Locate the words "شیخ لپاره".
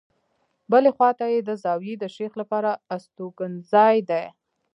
2.15-2.71